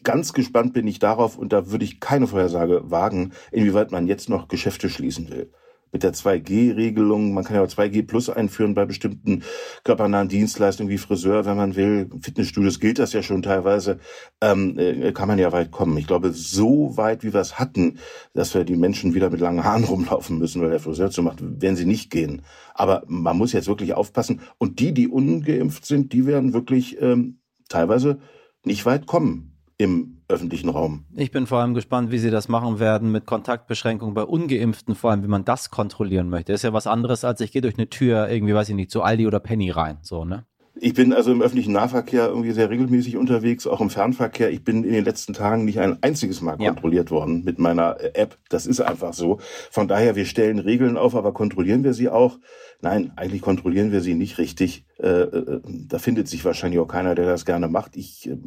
[0.03, 4.29] Ganz gespannt bin ich darauf, und da würde ich keine Vorhersage wagen, inwieweit man jetzt
[4.29, 5.53] noch Geschäfte schließen will.
[5.93, 9.43] Mit der 2G-Regelung, man kann ja auch 2G Plus einführen bei bestimmten
[9.85, 12.09] körpernahen Dienstleistungen wie Friseur, wenn man will.
[12.23, 13.99] Fitnessstudios gilt das ja schon teilweise,
[14.41, 15.99] ähm, äh, kann man ja weit kommen.
[15.99, 17.99] Ich glaube, so weit, wie wir es hatten,
[18.33, 21.41] dass wir die Menschen wieder mit langen Haaren rumlaufen müssen, weil der Friseur zu macht,
[21.43, 22.41] werden sie nicht gehen.
[22.73, 24.41] Aber man muss jetzt wirklich aufpassen.
[24.57, 28.19] Und die, die ungeimpft sind, die werden wirklich ähm, teilweise
[28.65, 29.52] nicht weit kommen
[29.83, 31.05] im öffentlichen Raum.
[31.15, 35.11] Ich bin vor allem gespannt, wie Sie das machen werden mit Kontaktbeschränkungen bei Ungeimpften, vor
[35.11, 36.53] allem wie man das kontrollieren möchte.
[36.53, 38.91] Das ist ja was anderes, als ich gehe durch eine Tür irgendwie, weiß ich nicht,
[38.91, 40.47] zu Aldi oder Penny rein, so, ne?
[40.75, 44.51] Ich bin also im öffentlichen Nahverkehr irgendwie sehr regelmäßig unterwegs, auch im Fernverkehr.
[44.51, 46.71] Ich bin in den letzten Tagen nicht ein einziges Mal ja.
[46.71, 48.39] kontrolliert worden mit meiner App.
[48.49, 49.39] Das ist einfach so.
[49.71, 52.39] Von daher, wir stellen Regeln auf, aber kontrollieren wir sie auch?
[52.81, 54.87] Nein, eigentlich kontrollieren wir sie nicht richtig.
[54.99, 57.95] Äh, äh, da findet sich wahrscheinlich auch keiner, der das gerne macht.
[57.97, 58.39] Ich äh,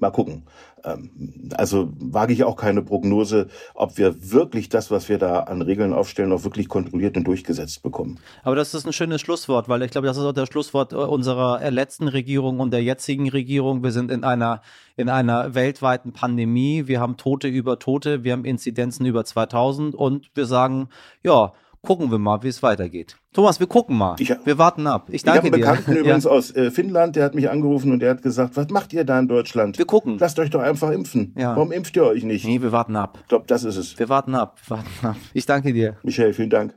[0.00, 0.44] Mal gucken.
[0.84, 1.10] Ähm,
[1.56, 5.92] also wage ich auch keine Prognose, ob wir wirklich das, was wir da an Regeln
[5.92, 8.18] aufstellen, auch wirklich kontrolliert und durchgesetzt bekommen.
[8.42, 10.96] Aber das ist ein schönes Schlusswort, weil ich glaube, das ist auch das Schlusswort äh,
[10.96, 13.82] unserer letzten Regierung und der jetzigen Regierung.
[13.82, 14.62] Wir sind in einer,
[14.96, 16.86] in einer weltweiten Pandemie.
[16.86, 18.24] Wir haben Tote über Tote.
[18.24, 20.88] Wir haben Inzidenzen über 2000 und wir sagen,
[21.22, 21.52] ja,
[21.84, 23.16] gucken wir mal, wie es weitergeht.
[23.32, 24.16] Thomas, wir gucken mal.
[24.18, 25.08] Ich, wir warten ab.
[25.10, 26.00] Ich danke ich habe einen Bekannten dir.
[26.00, 26.30] übrigens ja.
[26.30, 29.18] aus äh, Finnland, der hat mich angerufen und der hat gesagt, was macht ihr da
[29.18, 29.78] in Deutschland?
[29.78, 30.16] Wir gucken.
[30.18, 31.34] Lasst euch doch einfach impfen.
[31.36, 31.56] Ja.
[31.56, 32.44] Warum impft ihr euch nicht?
[32.44, 33.18] Nee, wir warten ab.
[33.22, 33.98] Ich glaube, das ist es.
[33.98, 34.58] Wir warten ab.
[34.66, 35.16] Wir warten ab.
[35.32, 35.96] Ich danke dir.
[36.02, 36.74] Michael, vielen Dank.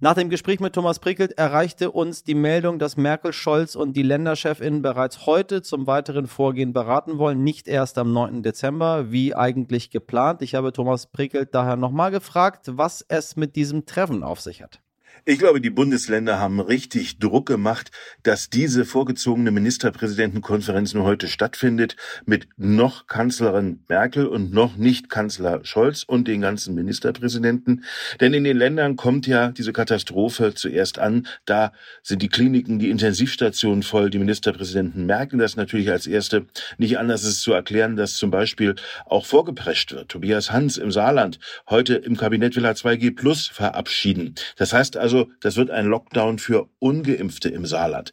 [0.00, 4.02] Nach dem Gespräch mit Thomas Prickelt erreichte uns die Meldung, dass Merkel, Scholz und die
[4.02, 8.42] Länderchefinnen bereits heute zum weiteren Vorgehen beraten wollen, nicht erst am 9.
[8.42, 10.42] Dezember, wie eigentlich geplant.
[10.42, 14.83] Ich habe Thomas Prickelt daher nochmal gefragt, was es mit diesem Treffen auf sich hat.
[15.26, 17.90] Ich glaube, die Bundesländer haben richtig Druck gemacht,
[18.24, 25.64] dass diese vorgezogene Ministerpräsidentenkonferenz nur heute stattfindet mit noch Kanzlerin Merkel und noch nicht Kanzler
[25.64, 27.84] Scholz und den ganzen Ministerpräsidenten.
[28.20, 31.26] Denn in den Ländern kommt ja diese Katastrophe zuerst an.
[31.46, 34.10] Da sind die Kliniken, die Intensivstationen voll.
[34.10, 36.44] Die Ministerpräsidenten merken das natürlich als Erste.
[36.76, 38.74] Nicht anders ist zu erklären, dass zum Beispiel
[39.06, 40.10] auch vorgeprescht wird.
[40.10, 41.38] Tobias Hans im Saarland
[41.70, 44.34] heute im Kabinett will er 2G Plus verabschieden.
[44.58, 48.10] Das heißt also, also, das wird ein Lockdown für ungeimpfte im Saarland.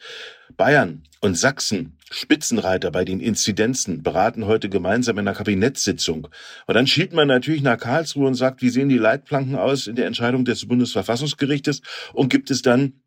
[0.55, 6.27] Bayern und Sachsen, Spitzenreiter bei den Inzidenzen, beraten heute gemeinsam in einer Kabinettssitzung.
[6.67, 9.95] Und dann schielt man natürlich nach Karlsruhe und sagt, wie sehen die Leitplanken aus in
[9.95, 11.81] der Entscheidung des Bundesverfassungsgerichtes
[12.13, 13.01] und gibt es dann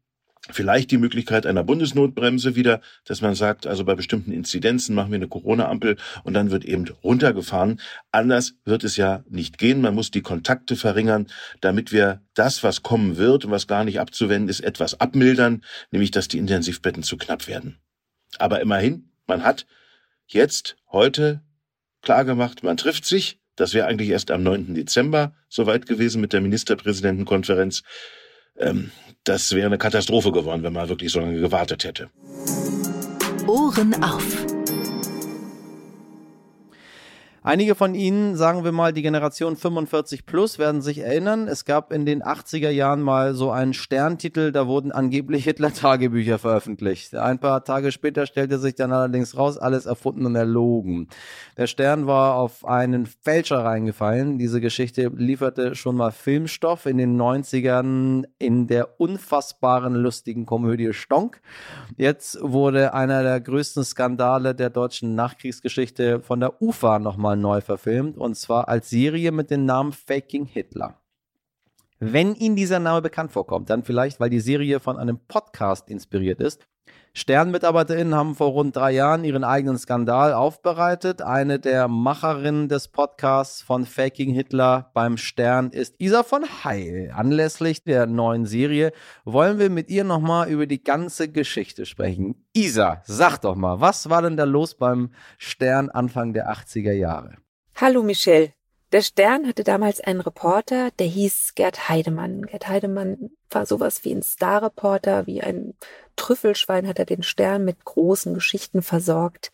[0.51, 5.17] Vielleicht die Möglichkeit einer Bundesnotbremse wieder, dass man sagt, also bei bestimmten Inzidenzen machen wir
[5.17, 7.81] eine Corona-Ampel und dann wird eben runtergefahren.
[8.13, 9.81] Anders wird es ja nicht gehen.
[9.81, 11.29] Man muss die Kontakte verringern,
[11.63, 16.11] damit wir das, was kommen wird und was gar nicht abzuwenden ist, etwas abmildern, nämlich
[16.11, 17.79] dass die Intensivbetten zu knapp werden.
[18.39, 19.67] Aber immerhin, man hat
[20.27, 21.43] jetzt heute
[22.03, 23.41] klargemacht, man trifft sich.
[23.57, 24.75] Das wäre eigentlich erst am 9.
[24.75, 27.83] Dezember soweit gewesen mit der Ministerpräsidentenkonferenz.
[28.57, 28.91] Ähm,
[29.25, 32.11] das wäre eine Katastrophe geworden, wenn man wirklich so lange gewartet hätte.
[33.47, 34.54] Ohren auf.
[37.47, 41.93] Einige von Ihnen, sagen wir mal die Generation 45 plus, werden sich erinnern, es gab
[41.93, 47.15] in den 80er Jahren mal so einen Sterntitel, da wurden angeblich Hitler-Tagebücher veröffentlicht.
[47.15, 51.09] Ein paar Tage später stellte sich dann allerdings raus, alles erfunden und erlogen.
[51.59, 54.39] Der Stern war auf einen Fälscher reingefallen.
[54.39, 61.43] Diese Geschichte lieferte schon mal Filmstoff in den 90ern in der unfassbaren lustigen Komödie Stonk.
[61.99, 67.61] Jetzt wurde einer der größten Skandale der deutschen Nachkriegsgeschichte von der UFA nochmal nochmal neu
[67.61, 71.01] verfilmt und zwar als Serie mit dem Namen Faking Hitler.
[72.01, 76.41] Wenn Ihnen dieser Name bekannt vorkommt, dann vielleicht, weil die Serie von einem Podcast inspiriert
[76.41, 76.67] ist.
[77.17, 81.23] SternmitarbeiterInnen haben vor rund drei Jahren ihren eigenen Skandal aufbereitet.
[81.23, 87.13] Eine der Macherinnen des Podcasts von Faking Hitler beim Stern ist Isa von Heil.
[87.15, 88.93] Anlässlich der neuen Serie
[89.25, 92.45] wollen wir mit ihr nochmal über die ganze Geschichte sprechen.
[92.53, 97.37] Isa, sag doch mal, was war denn da los beim Stern Anfang der 80er Jahre?
[97.77, 98.55] Hallo Michelle.
[98.95, 102.47] Der Stern hatte damals einen Reporter, der hieß Gerd Heidemann.
[102.47, 105.75] Gerd Heidemann war sowas wie ein Starreporter, wie ein
[106.15, 109.51] Trüffelschwein hat er den Stern mit großen Geschichten versorgt.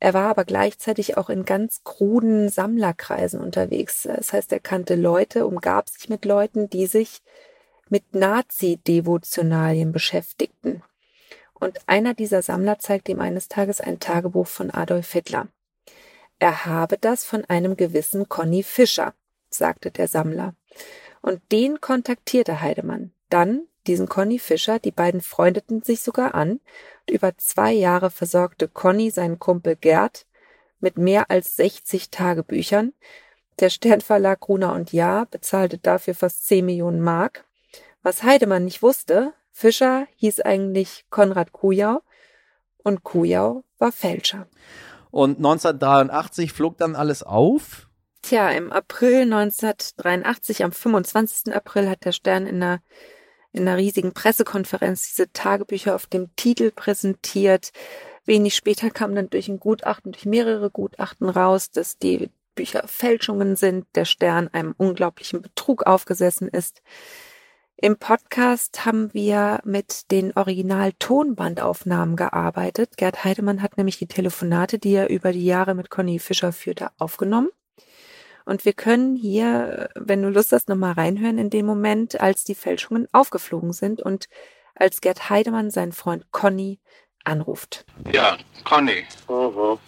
[0.00, 4.02] Er war aber gleichzeitig auch in ganz kruden Sammlerkreisen unterwegs.
[4.02, 7.22] Das heißt, er kannte Leute, umgab sich mit Leuten, die sich
[7.88, 10.82] mit Nazi-Devotionalien beschäftigten.
[11.54, 15.46] Und einer dieser Sammler zeigte ihm eines Tages ein Tagebuch von Adolf Hitler.
[16.40, 19.12] Er habe das von einem gewissen Conny Fischer,
[19.50, 20.54] sagte der Sammler.
[21.20, 23.12] Und den kontaktierte Heidemann.
[23.28, 26.52] Dann diesen Conny Fischer, die beiden freundeten sich sogar an.
[26.52, 30.26] Und über zwei Jahre versorgte Conny seinen Kumpel Gerd
[30.80, 32.94] mit mehr als 60 Tagebüchern.
[33.58, 37.44] Der Sternverlag Gruner und Jahr bezahlte dafür fast 10 Millionen Mark.
[38.02, 42.00] Was Heidemann nicht wusste, Fischer hieß eigentlich Konrad Kujau
[42.82, 44.46] und Kujau war Fälscher.
[45.10, 47.88] Und 1983 flog dann alles auf.
[48.22, 51.54] Tja, im April 1983, am 25.
[51.54, 52.80] April, hat der Stern in einer,
[53.52, 57.70] in einer riesigen Pressekonferenz diese Tagebücher auf dem Titel präsentiert.
[58.26, 63.56] Wenig später kam dann durch ein Gutachten, durch mehrere Gutachten raus, dass die Bücher Fälschungen
[63.56, 66.82] sind, der Stern einem unglaublichen Betrug aufgesessen ist.
[67.82, 72.98] Im Podcast haben wir mit den Original-Tonbandaufnahmen gearbeitet.
[72.98, 76.90] Gerd Heidemann hat nämlich die Telefonate, die er über die Jahre mit Conny Fischer führte,
[76.98, 77.48] aufgenommen.
[78.44, 82.54] Und wir können hier, wenn du Lust hast, nochmal reinhören in dem Moment, als die
[82.54, 84.26] Fälschungen aufgeflogen sind und
[84.74, 86.80] als Gerd Heidemann seinen Freund Conny
[87.24, 87.86] anruft.
[88.12, 89.06] Ja, Conny.
[89.26, 89.78] Mhm.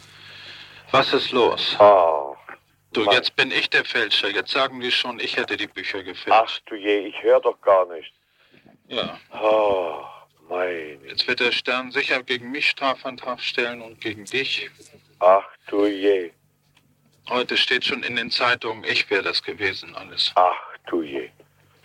[0.92, 1.76] Was ist los?
[1.78, 2.36] Oh.
[2.92, 4.28] Du, jetzt bin ich der Fälscher.
[4.28, 6.30] Jetzt sagen die schon, ich hätte die Bücher gefälscht.
[6.30, 8.12] Ach du je, ich höre doch gar nicht.
[8.88, 9.18] Ja.
[9.32, 10.04] Oh,
[10.48, 11.00] mein.
[11.06, 14.70] Jetzt wird der Stern sicher gegen mich Strafantrag stellen und gegen dich.
[15.20, 16.32] Ach du je.
[17.30, 20.32] Heute steht schon in den Zeitungen, ich wäre das gewesen alles.
[20.34, 21.30] Ach du je.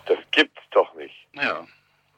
[0.05, 0.93] Das gibt's doch
[1.33, 1.65] Ja.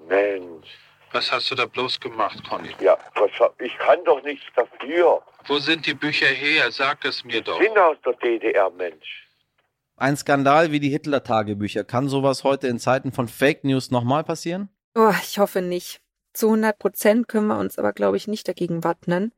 [0.08, 0.68] Mensch.
[1.12, 2.74] Was hast du da bloß gemacht, Conny?
[2.80, 5.22] Ja, was, ich kann doch nichts dafür.
[5.48, 6.72] Wo sind die Bücher her?
[6.72, 7.60] Sag es mir doch.
[7.62, 9.28] Sind aus der DDR, Mensch.
[9.96, 11.84] Ein Skandal wie die Hitler-Tagebücher.
[11.84, 14.70] Kann sowas heute in Zeiten von Fake News nochmal passieren?
[14.96, 16.02] Oh, ich hoffe nicht.
[16.34, 19.34] Zu 100 Prozent können wir uns aber, glaube ich, nicht dagegen wappnen.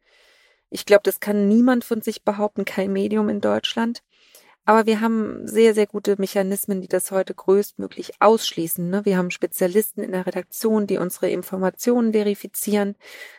[0.70, 4.04] Ich glaube, das kann niemand von sich behaupten, kein Medium in Deutschland.
[4.66, 8.90] Aber wir haben sehr, sehr gute Mechanismen, die das heute größtmöglich ausschließen.
[8.90, 9.06] Ne?
[9.06, 12.96] Wir haben Spezialisten in der Redaktion, die unsere Informationen verifizieren,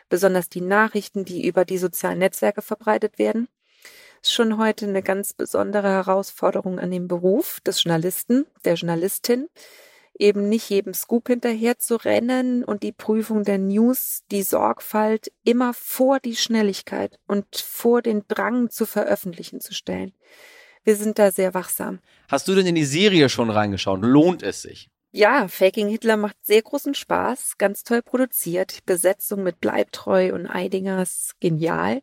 [0.09, 3.47] besonders die Nachrichten, die über die sozialen Netzwerke verbreitet werden.
[4.21, 9.49] Ist schon heute eine ganz besondere Herausforderung an dem Beruf des Journalisten, der Journalistin,
[10.17, 15.73] eben nicht jedem Scoop hinterher zu rennen und die Prüfung der News, die Sorgfalt immer
[15.73, 20.13] vor die Schnelligkeit und vor den Drang zu veröffentlichen zu stellen.
[20.83, 21.99] Wir sind da sehr wachsam.
[22.27, 24.01] Hast du denn in die Serie schon reingeschaut?
[24.01, 24.89] Lohnt es sich?
[25.11, 28.79] Ja, Faking Hitler macht sehr großen Spaß, ganz toll produziert.
[28.85, 32.01] Besetzung mit Bleibtreu und Eidinger ist genial.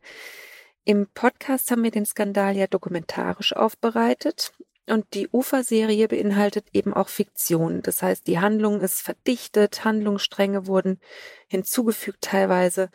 [0.85, 4.53] Im Podcast haben wir den Skandal ja dokumentarisch aufbereitet.
[4.87, 7.83] Und die Ufer-Serie beinhaltet eben auch Fiktion.
[7.83, 11.01] Das heißt, die Handlung ist verdichtet, Handlungsstränge wurden
[11.49, 12.91] hinzugefügt teilweise.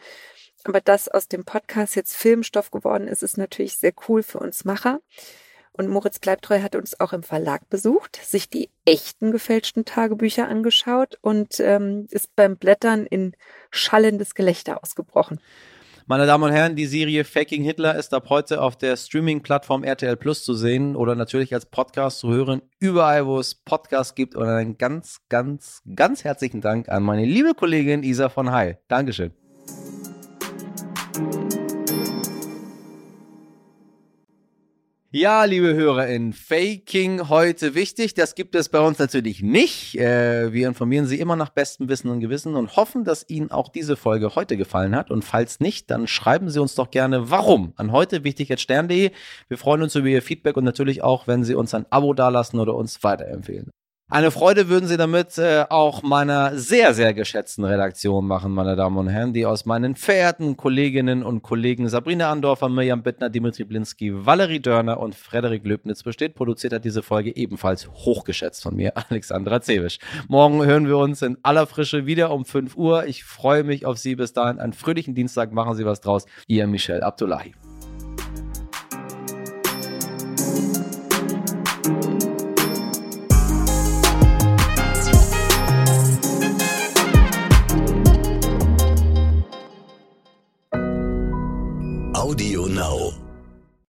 [0.63, 4.65] Aber dass aus dem Podcast jetzt Filmstoff geworden ist, ist natürlich sehr cool für uns
[4.65, 4.99] Macher.
[5.77, 11.17] Und Moritz Bleibtreu hat uns auch im Verlag besucht, sich die echten gefälschten Tagebücher angeschaut
[11.21, 13.33] und ähm, ist beim Blättern in
[13.71, 15.41] schallendes Gelächter ausgebrochen.
[16.07, 20.15] Meine Damen und Herren, die Serie Faking Hitler ist ab heute auf der Streaming-Plattform RTL
[20.15, 24.35] Plus zu sehen oder natürlich als Podcast zu hören, überall, wo es Podcasts gibt.
[24.35, 28.77] Und einen ganz, ganz, ganz herzlichen Dank an meine liebe Kollegin Isa von Heil.
[28.87, 29.33] Dankeschön.
[35.17, 38.15] Ja, liebe HörerInnen, Faking heute wichtig.
[38.15, 39.97] Das gibt es bei uns natürlich nicht.
[39.97, 43.69] Äh, wir informieren Sie immer nach bestem Wissen und Gewissen und hoffen, dass Ihnen auch
[43.69, 45.11] diese Folge heute gefallen hat.
[45.11, 49.11] Und falls nicht, dann schreiben Sie uns doch gerne warum an heute wichtig.stern.de.
[49.47, 52.59] Wir freuen uns über Ihr Feedback und natürlich auch, wenn Sie uns ein Abo dalassen
[52.59, 53.71] oder uns weiterempfehlen.
[54.07, 58.97] Eine Freude würden Sie damit äh, auch meiner sehr, sehr geschätzten Redaktion machen, meine Damen
[58.97, 64.11] und Herren, die aus meinen verehrten Kolleginnen und Kollegen Sabrina Andorfer, Mirjam Bittner, Dimitri Blinski,
[64.13, 66.35] Valerie Dörner und Frederik Löbnitz besteht.
[66.35, 69.97] Produziert hat diese Folge ebenfalls hochgeschätzt von mir, Alexandra Zewisch.
[70.27, 73.07] Morgen hören wir uns in aller Frische wieder um 5 Uhr.
[73.07, 74.59] Ich freue mich auf Sie bis dahin.
[74.59, 75.51] Einen fröhlichen Dienstag.
[75.51, 76.27] Machen Sie was draus.
[76.45, 77.55] Ihr Michel Abdullahi.
[92.25, 93.24] Audio Now.